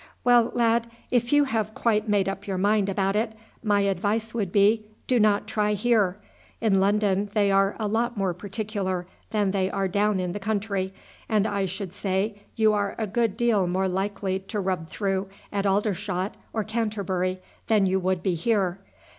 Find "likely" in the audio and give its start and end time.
13.87-14.39